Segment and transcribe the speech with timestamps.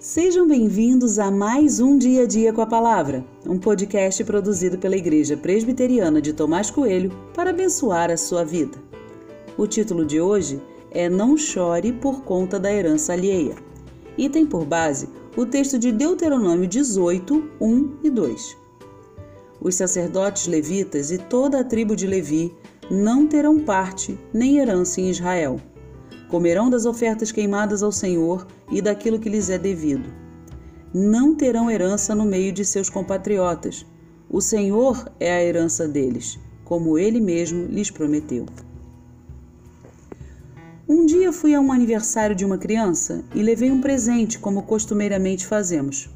[0.00, 4.96] Sejam bem-vindos a mais um Dia a Dia com a Palavra, um podcast produzido pela
[4.96, 8.78] Igreja Presbiteriana de Tomás Coelho para abençoar a sua vida.
[9.58, 10.58] O título de hoje
[10.90, 13.54] é Não Chore por conta da herança alheia
[14.16, 15.06] e tem por base
[15.36, 18.56] o texto de Deuteronômio 18, 1 e 2.
[19.60, 22.56] Os sacerdotes levitas e toda a tribo de Levi
[22.90, 25.60] não terão parte nem herança em Israel
[26.30, 30.08] Comerão das ofertas queimadas ao Senhor e daquilo que lhes é devido.
[30.94, 33.84] Não terão herança no meio de seus compatriotas.
[34.28, 38.46] O Senhor é a herança deles, como ele mesmo lhes prometeu.
[40.88, 45.44] Um dia fui a um aniversário de uma criança e levei um presente, como costumeiramente
[45.44, 46.08] fazemos.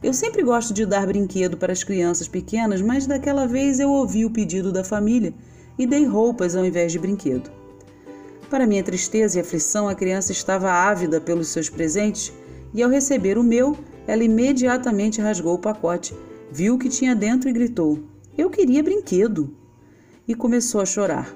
[0.00, 4.24] Eu sempre gosto de dar brinquedo para as crianças pequenas, mas daquela vez eu ouvi
[4.24, 5.34] o pedido da família
[5.76, 7.63] e dei roupas ao invés de brinquedo.
[8.54, 12.32] Para minha tristeza e aflição, a criança estava ávida pelos seus presentes
[12.72, 16.16] e, ao receber o meu, ela imediatamente rasgou o pacote,
[16.52, 17.98] viu o que tinha dentro e gritou:
[18.38, 19.52] Eu queria brinquedo!
[20.28, 21.34] E começou a chorar.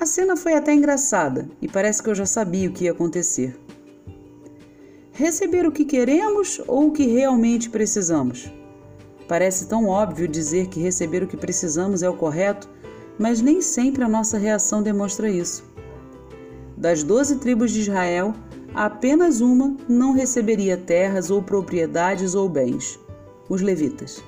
[0.00, 3.54] A cena foi até engraçada e parece que eu já sabia o que ia acontecer.
[5.12, 8.50] Receber o que queremos ou o que realmente precisamos?
[9.28, 12.66] Parece tão óbvio dizer que receber o que precisamos é o correto,
[13.18, 15.73] mas nem sempre a nossa reação demonstra isso.
[16.84, 18.34] Das doze tribos de Israel,
[18.74, 23.00] apenas uma não receberia terras ou propriedades ou bens:
[23.48, 24.22] os levitas.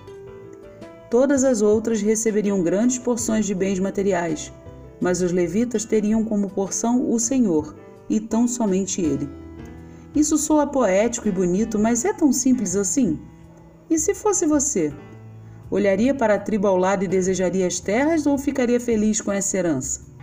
[1.11, 4.51] Todas as outras receberiam grandes porções de bens materiais,
[4.99, 7.77] mas os levitas teriam como porção o Senhor,
[8.09, 9.29] e tão somente Ele.
[10.15, 13.21] Isso soa poético e bonito, mas é tão simples assim?
[13.91, 14.95] E se fosse você?
[15.71, 19.59] Olharia para a tribo ao lado e desejaria as terras ou ficaria feliz com essa
[19.59, 20.16] herança?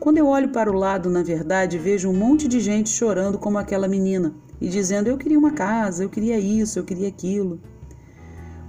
[0.00, 3.58] Quando eu olho para o lado, na verdade, vejo um monte de gente chorando como
[3.58, 7.60] aquela menina e dizendo: Eu queria uma casa, eu queria isso, eu queria aquilo.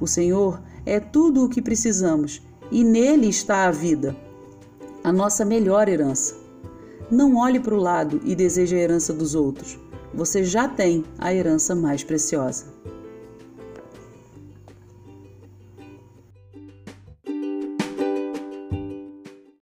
[0.02, 4.14] O Senhor é tudo o que precisamos e nele está a vida,
[5.02, 6.36] a nossa melhor herança.
[7.10, 9.80] Não olhe para o lado e deseje a herança dos outros.
[10.14, 12.66] Você já tem a herança mais preciosa.